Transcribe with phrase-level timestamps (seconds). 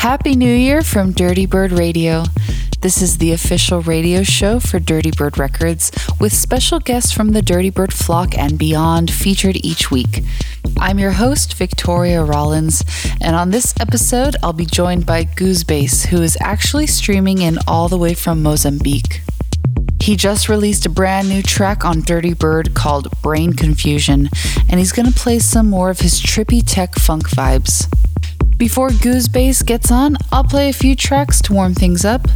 [0.00, 2.24] Happy New Year from Dirty Bird Radio.
[2.80, 7.42] This is the official radio show for Dirty Bird Records, with special guests from the
[7.42, 10.24] Dirty Bird flock and beyond featured each week.
[10.78, 12.82] I'm your host, Victoria Rollins,
[13.20, 17.88] and on this episode, I'll be joined by Goosebase, who is actually streaming in all
[17.90, 19.20] the way from Mozambique.
[20.00, 24.30] He just released a brand new track on Dirty Bird called Brain Confusion,
[24.70, 27.86] and he's gonna play some more of his trippy tech funk vibes.
[28.60, 32.28] Before Goosebase gets on, I'll play a few tracks to warm things up.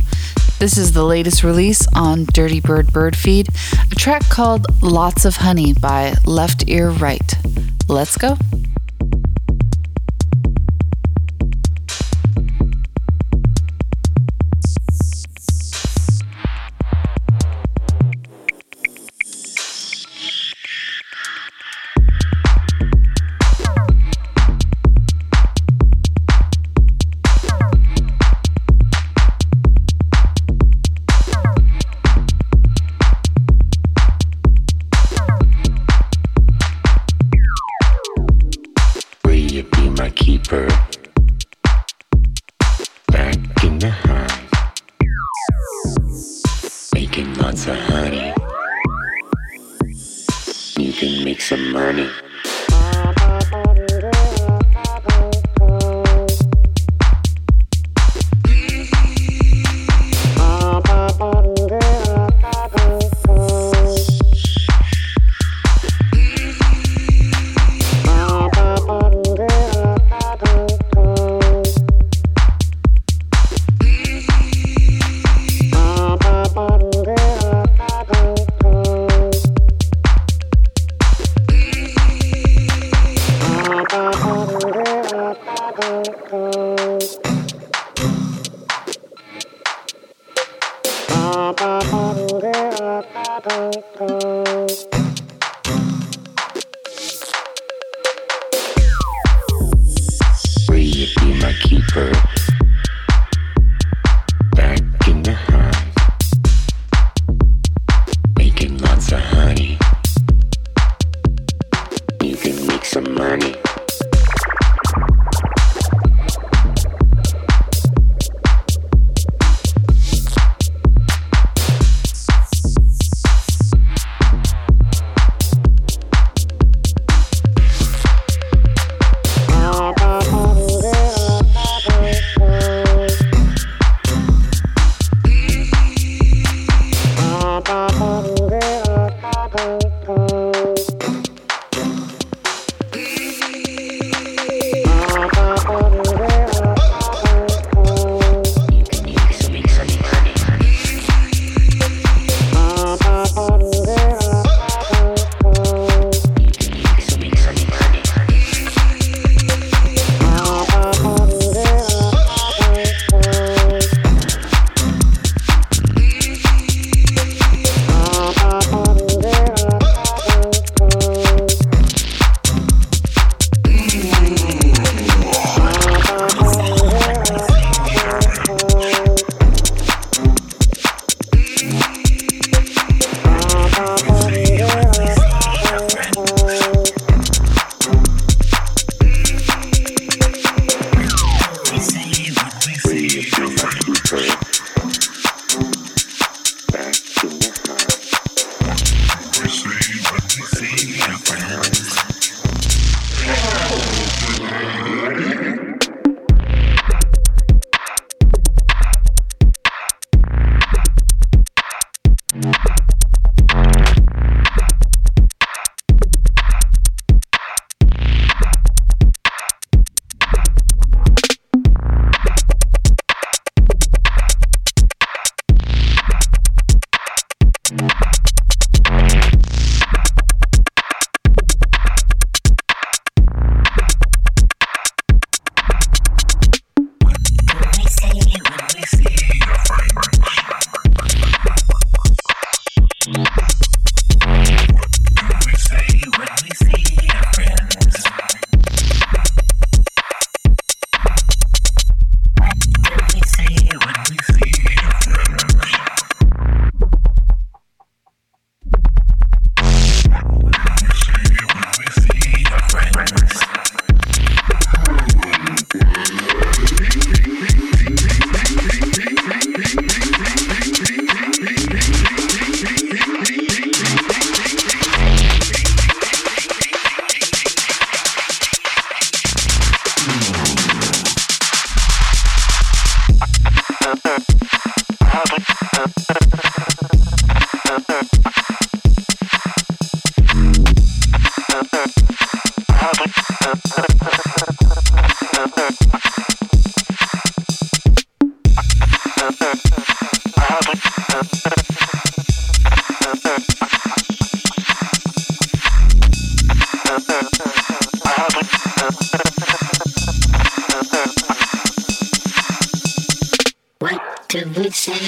[0.58, 3.50] This is the latest release on Dirty Bird Bird Feed,
[3.92, 7.34] a track called Lots of Honey by Left Ear Right.
[7.88, 8.38] Let's go.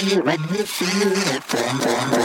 [0.06, 1.42] you when you feel it.
[1.48, 2.15] Boom, boom,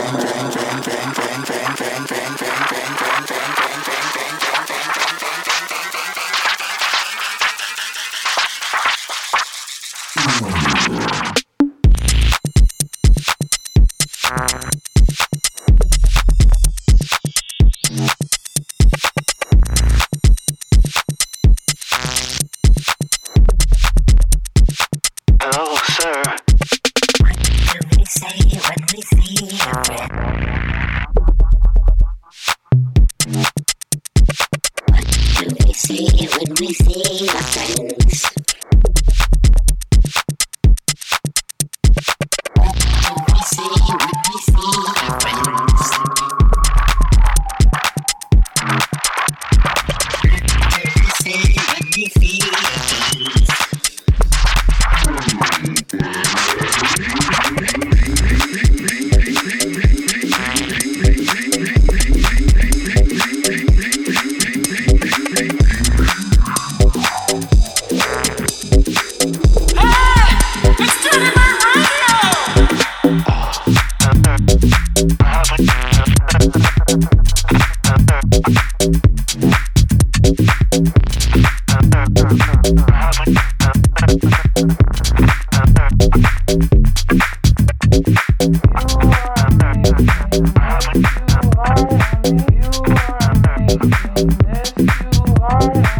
[94.17, 95.90] Yes, you are.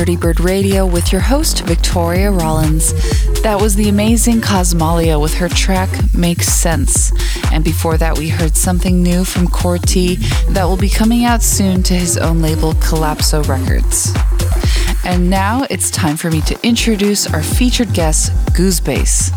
[0.00, 2.94] Dirty Bird Radio with your host, Victoria Rollins.
[3.42, 7.12] That was the amazing Cosmolia with her track Makes Sense.
[7.52, 10.14] And before that, we heard something new from Corti
[10.54, 14.14] that will be coming out soon to his own label, Collapso Records.
[15.04, 19.36] And now it's time for me to introduce our featured guest, Goosebase.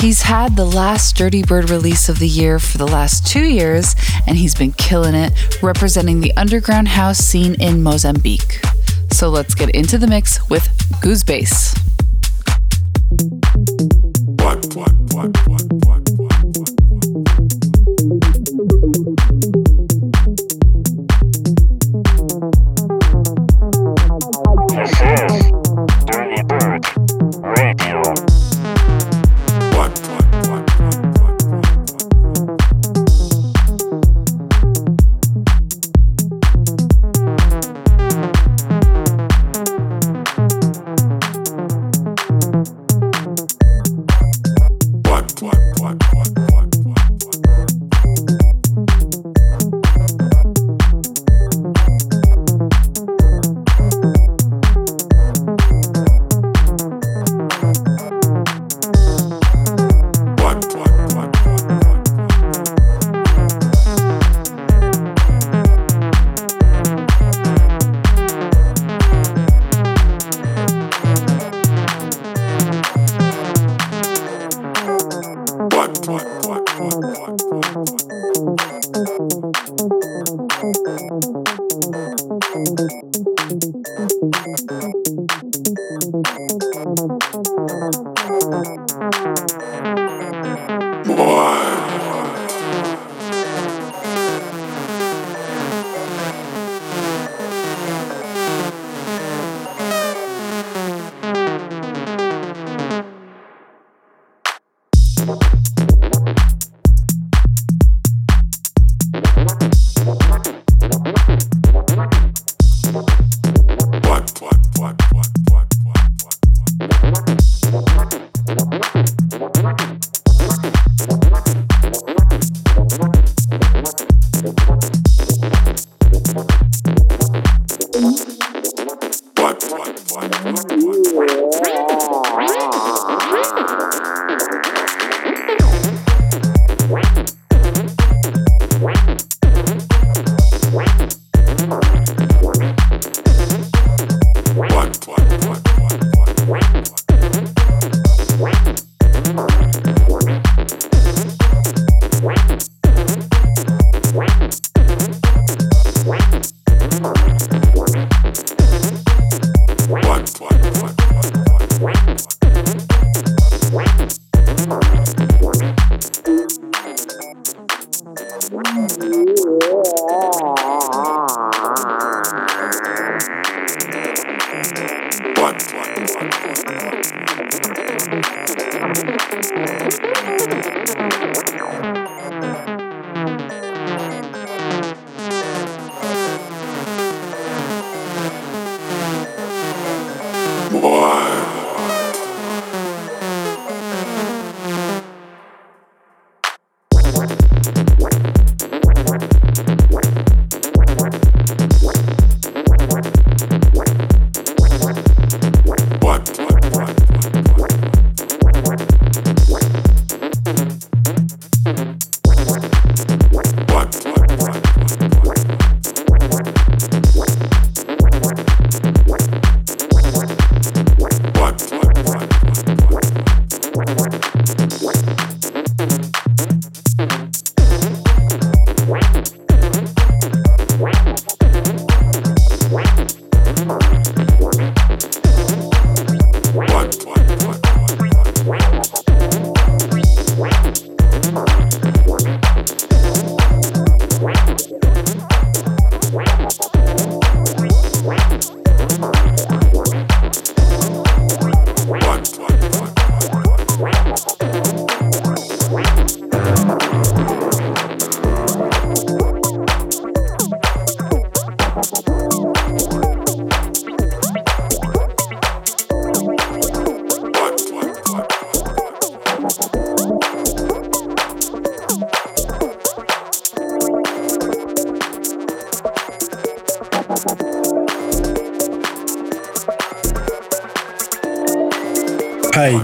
[0.00, 3.94] He's had the last Dirty Bird release of the year for the last two years,
[4.26, 8.62] and he's been killing it, representing the underground house scene in Mozambique.
[9.18, 10.62] So let's get into the mix with
[11.02, 11.76] Goosebase.
[11.76, 11.77] What,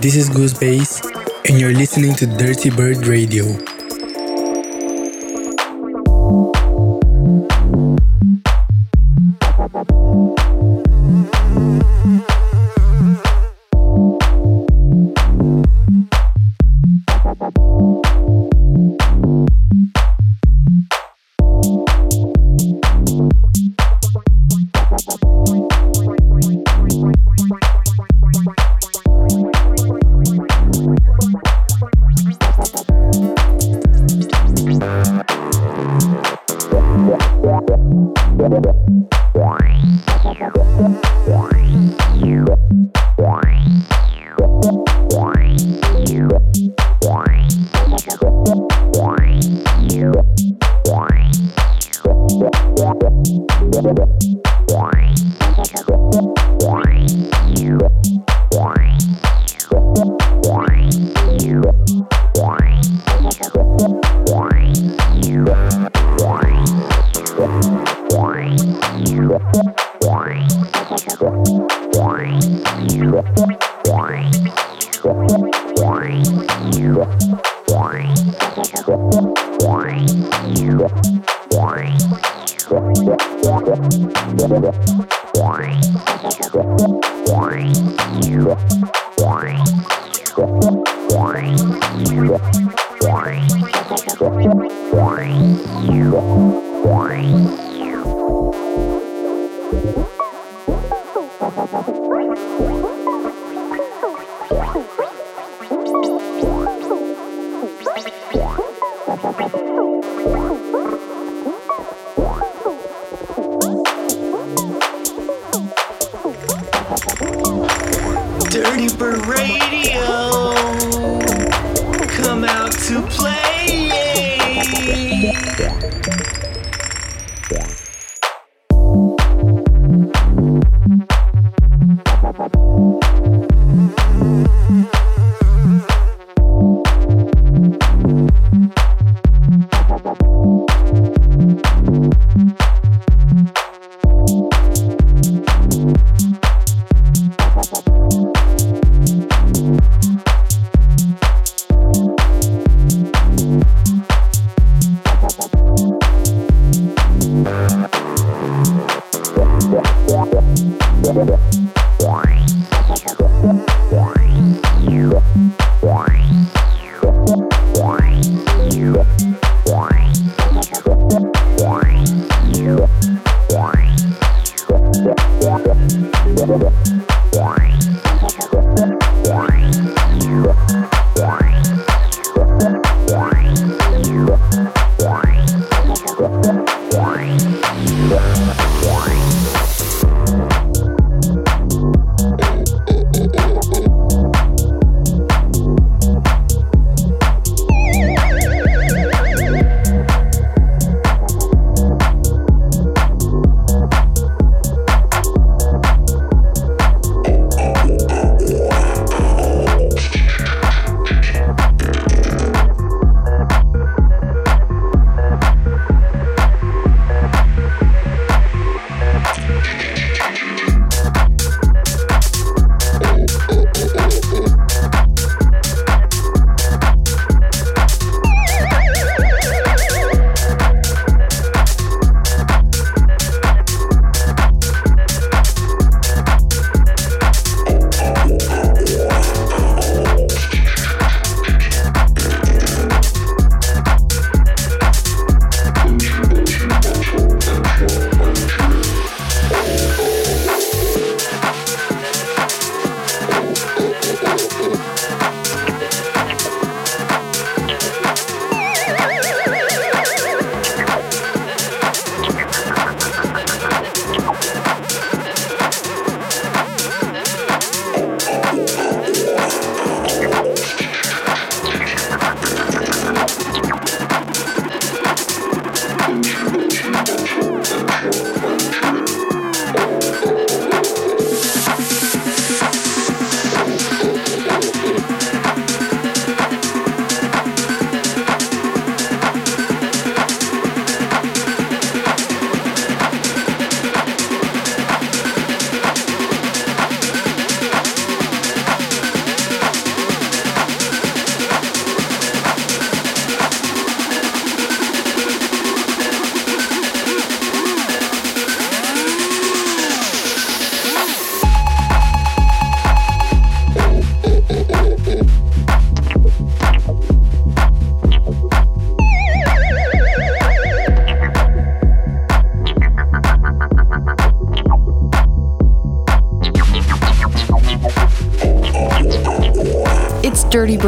[0.04, 1.00] this is Goose Bass,
[1.48, 3.73] and you're listening to Dirty Bird Radio.
[79.74, 79.96] why
[80.54, 80.86] you
[81.50, 81.98] why
[82.70, 85.03] you why you.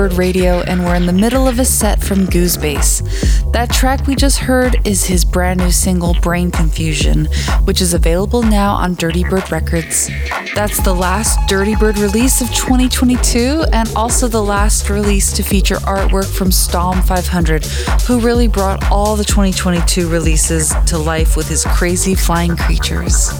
[0.08, 3.50] Bird Radio, and we're in the middle of a set from Goosebase.
[3.50, 7.26] That track we just heard is his brand new single, Brain Confusion,
[7.64, 10.08] which is available now on Dirty Bird Records.
[10.54, 15.76] That's the last Dirty Bird release of 2022, and also the last release to feature
[15.76, 17.64] artwork from Stom 500,
[18.06, 23.30] who really brought all the 2022 releases to life with his crazy flying creatures.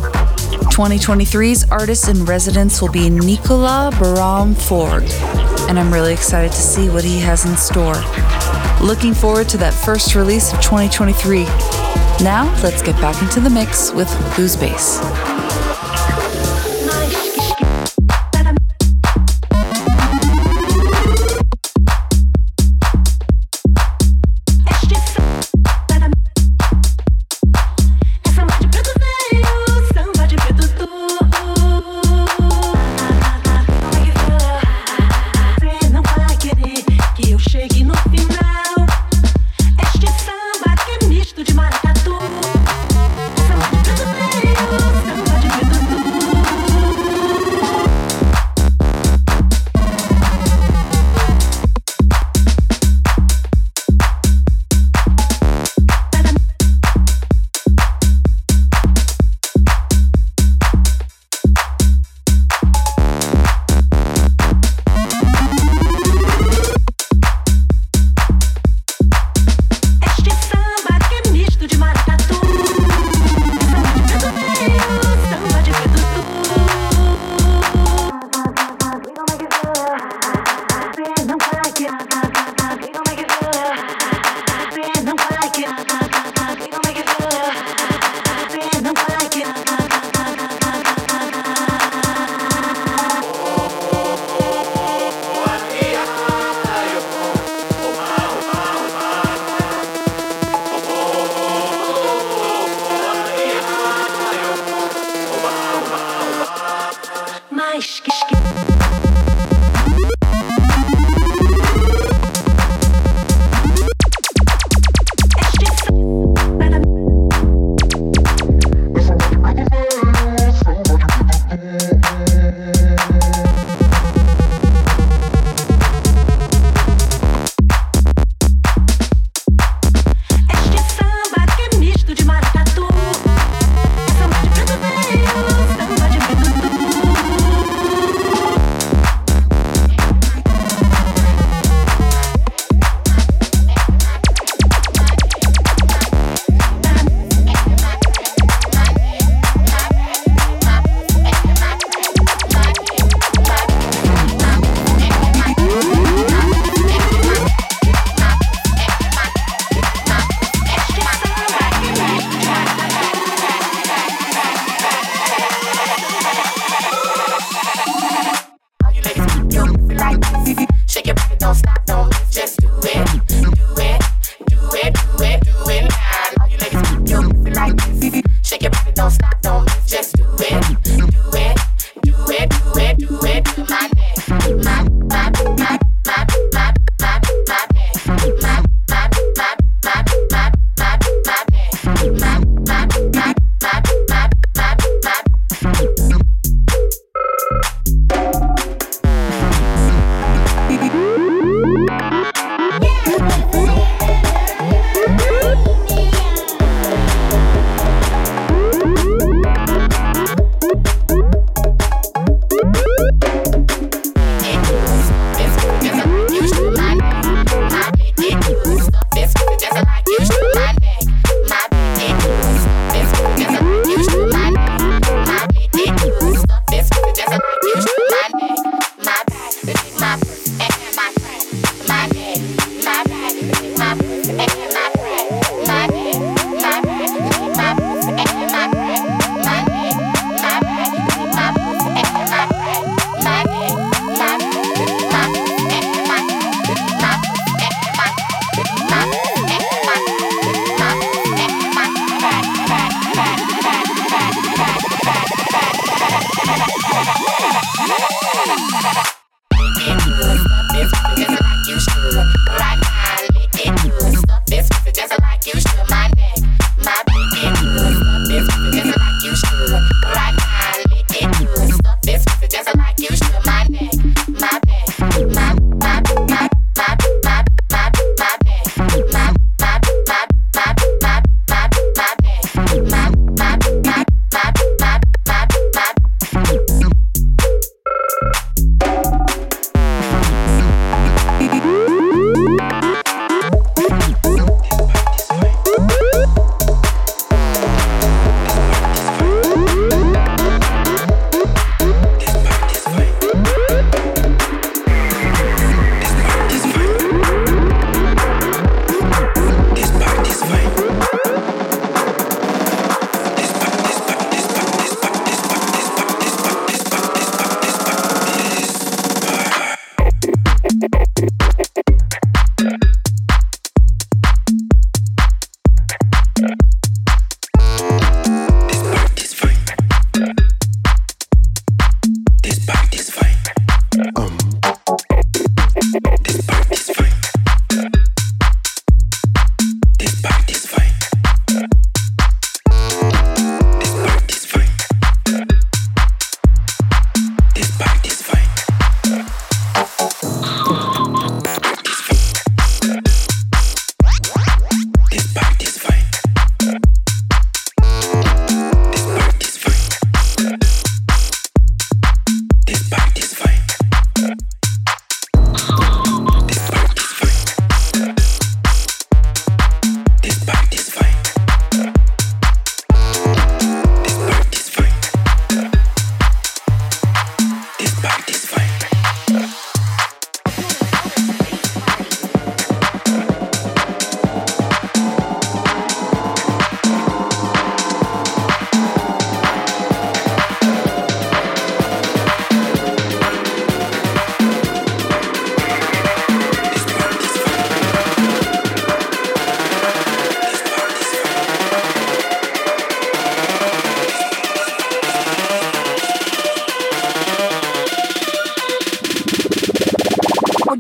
[0.77, 5.07] 2023's artist in residence will be Nicola Baram Forg,
[5.69, 7.97] and I'm really excited to see what he has in store.
[8.81, 11.45] Looking forward to that first release of 2023.
[12.25, 15.36] Now, let's get back into the mix with Goosebase.
[15.36, 15.36] my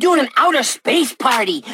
[0.06, 1.64] doing an outer space party.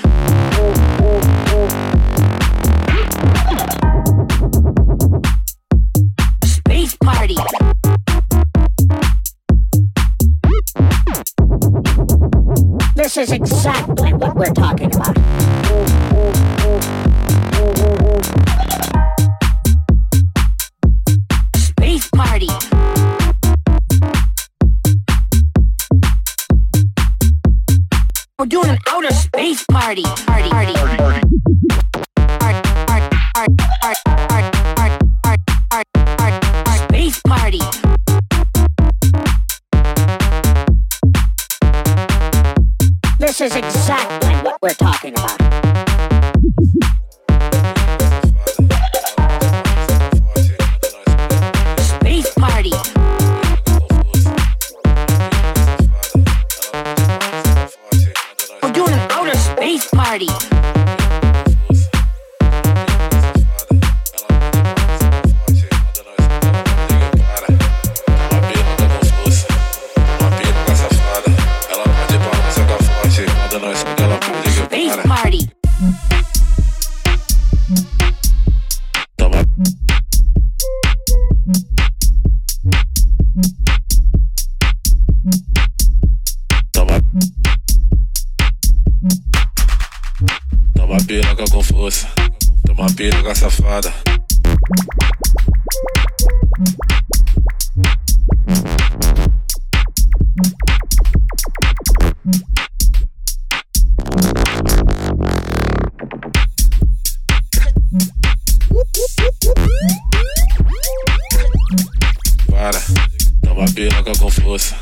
[114.52, 114.81] with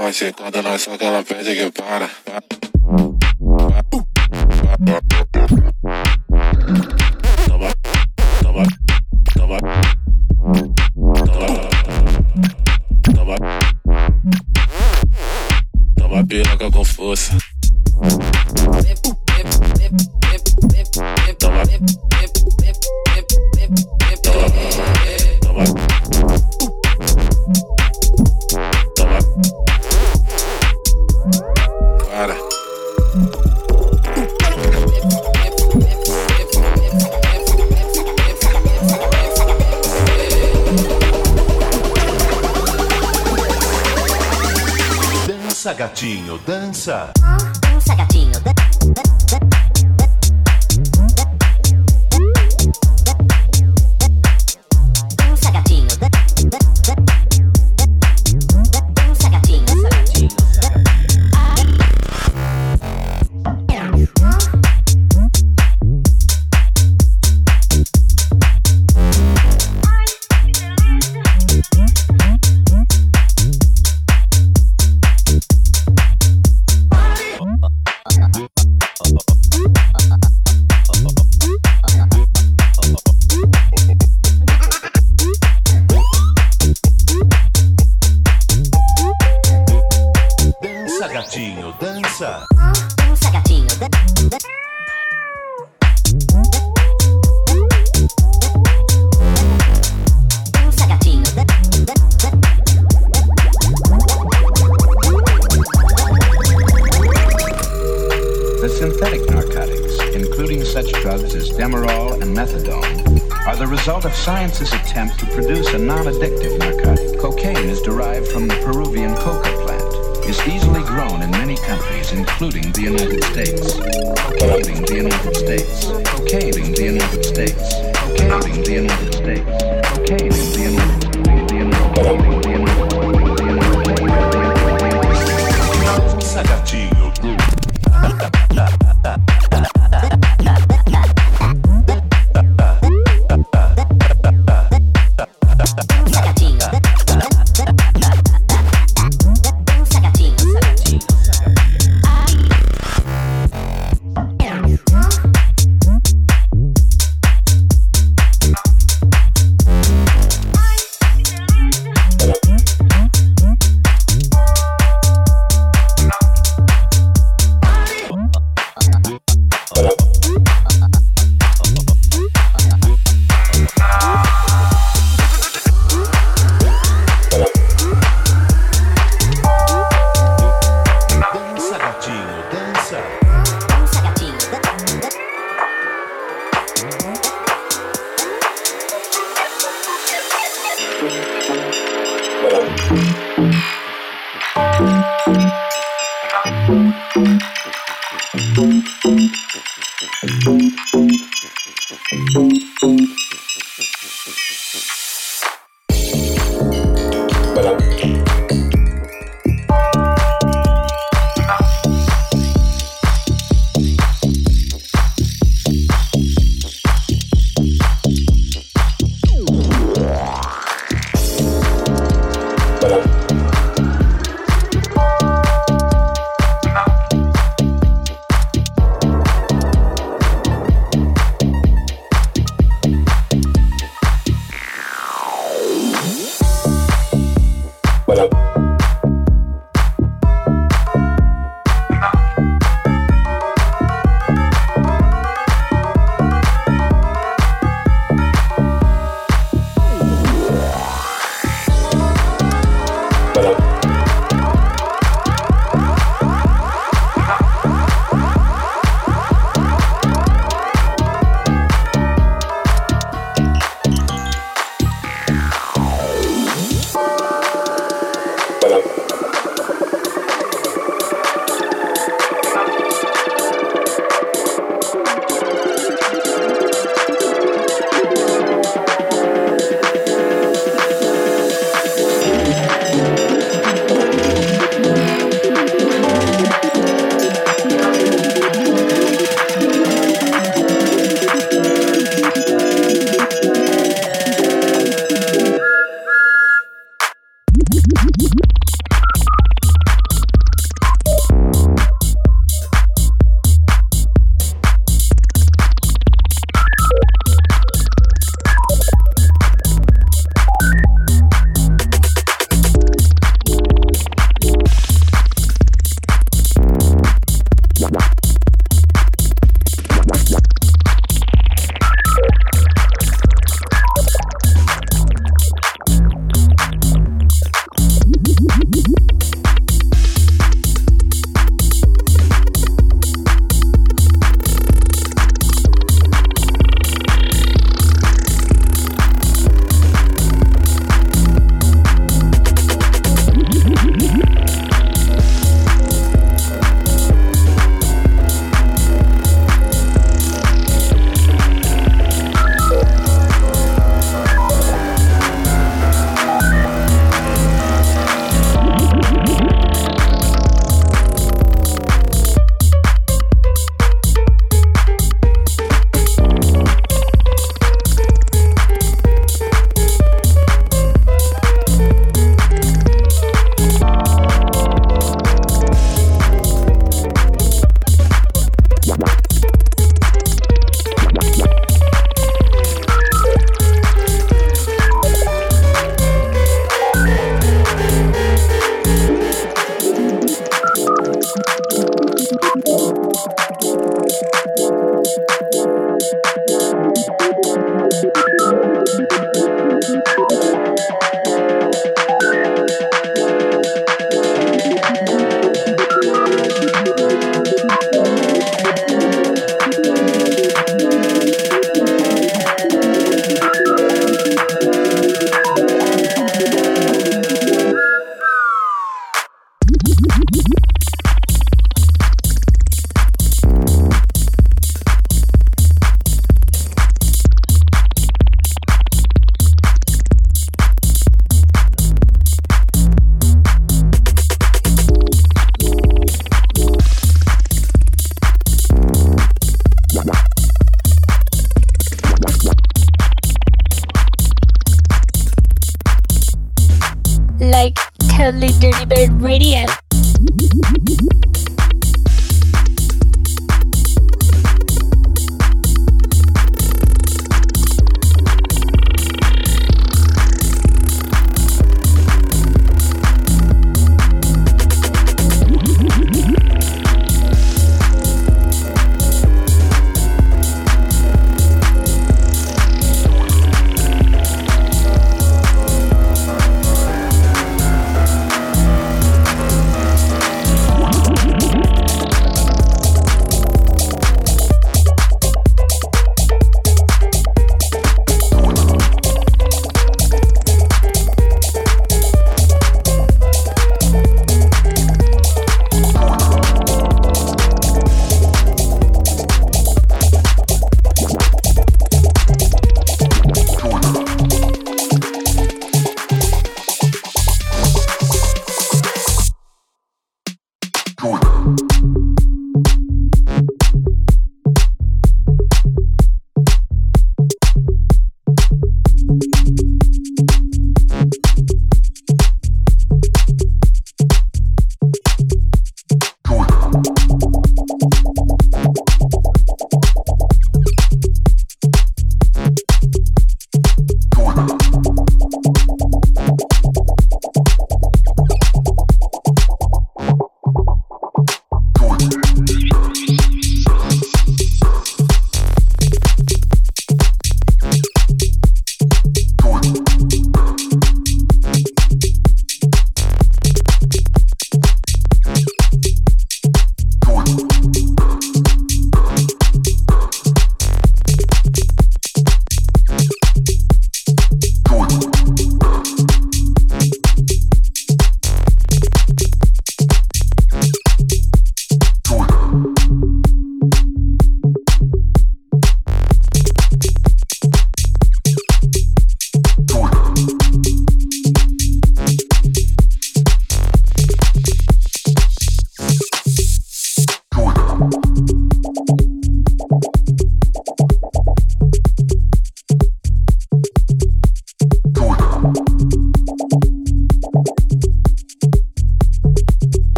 [0.00, 2.08] vai ser quando nós só que ela pede que para.
[45.80, 47.10] gatinho, dança.
[47.22, 49.49] Ah, dança, gatinho, dança.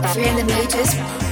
[0.00, 1.27] If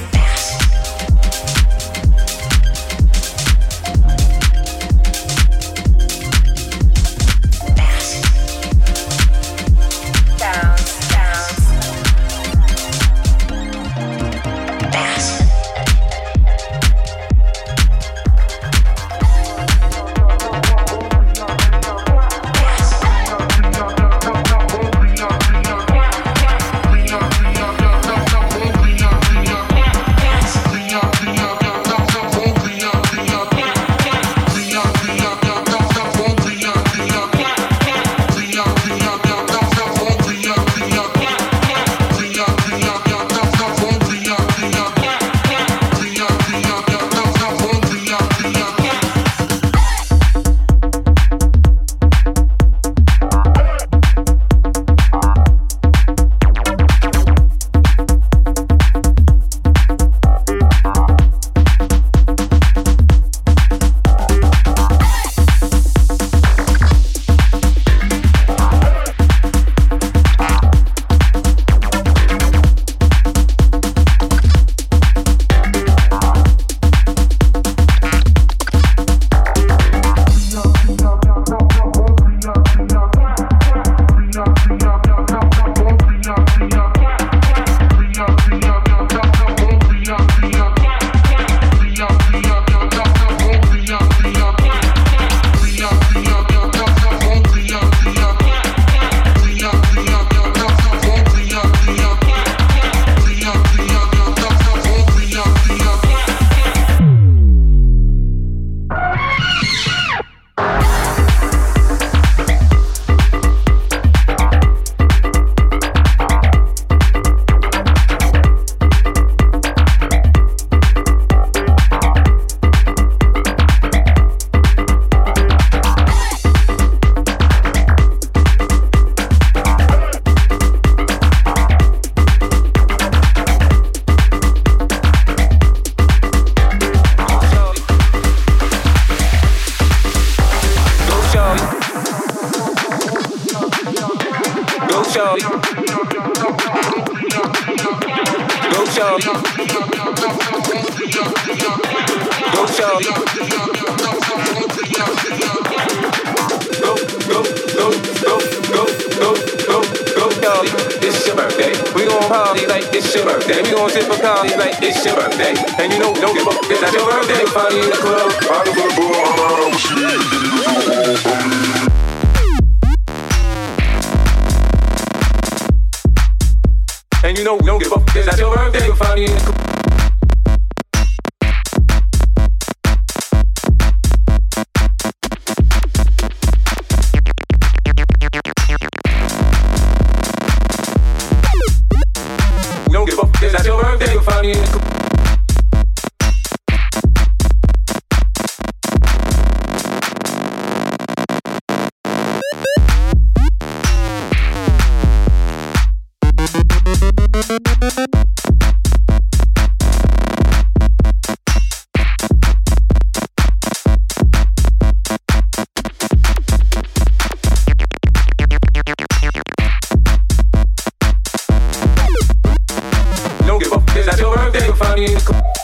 [223.69, 223.97] give up.
[223.97, 224.71] Is that your birthday?
[224.73, 225.56] Funny.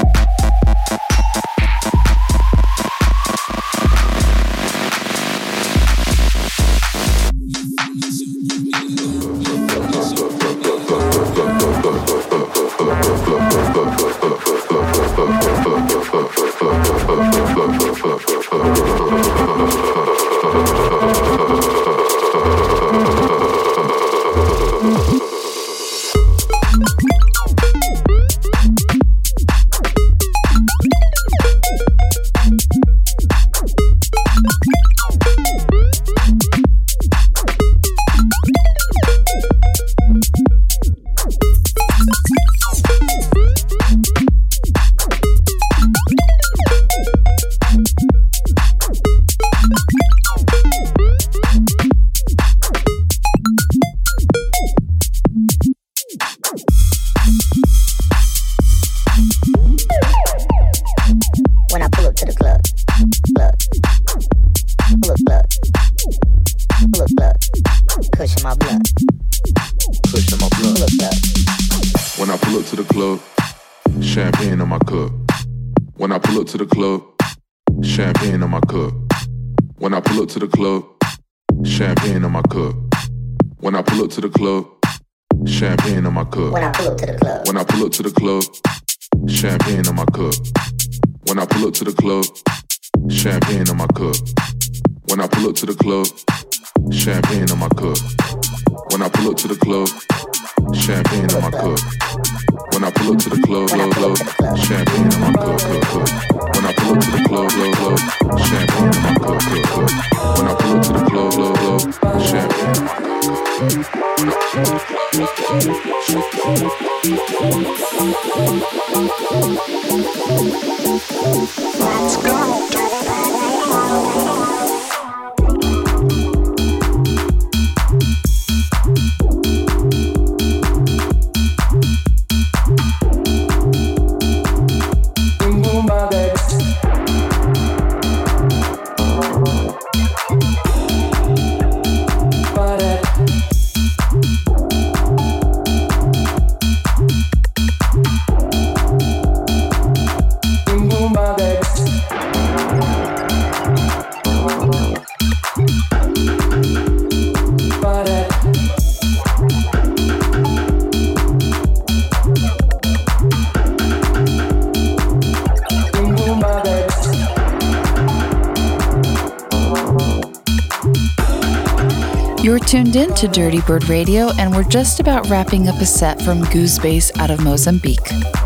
[173.04, 177.30] into Dirty Bird Radio, and we're just about wrapping up a set from Goosebase out
[177.30, 178.00] of Mozambique.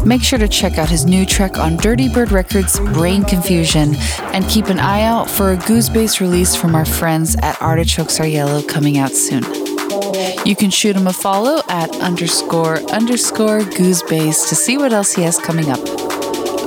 [0.04, 3.96] Make sure to check out his new track on Dirty Bird Records, Brain Confusion,
[4.34, 8.26] and keep an eye out for a Goosebase release from our friends at Artichokes Are
[8.26, 9.44] Yellow coming out soon.
[10.44, 15.22] You can shoot him a follow at underscore underscore Goosebase to see what else he
[15.22, 15.80] has coming up.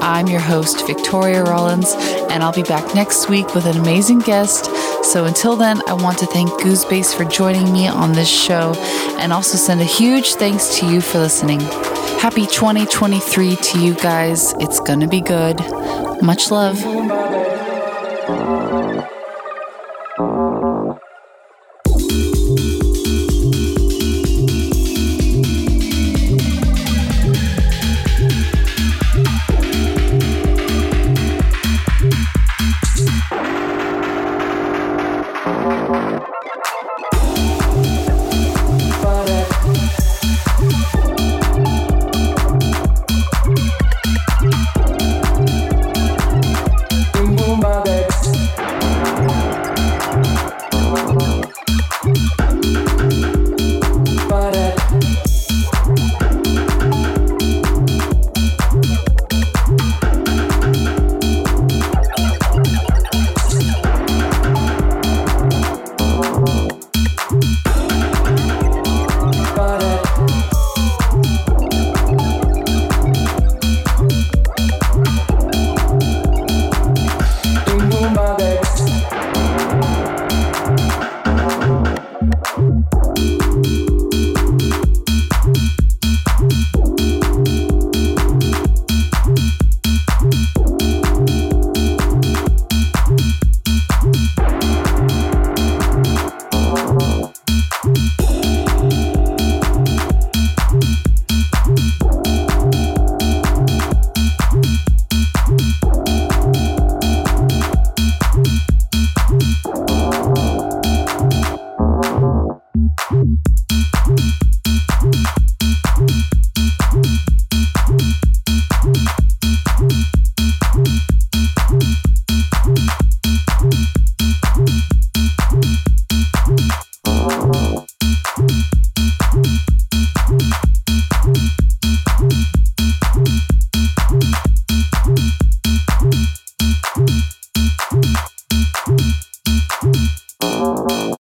[0.01, 1.93] I'm your host, Victoria Rollins,
[2.31, 4.71] and I'll be back next week with an amazing guest
[5.03, 8.75] so until then, I want to thank Goosebase for joining me on this show
[9.19, 11.61] and also send a huge thanks to you for listening.
[12.21, 14.55] Happy 2023 to you guys.
[14.61, 15.59] It's going to be good.
[16.23, 17.00] Much love.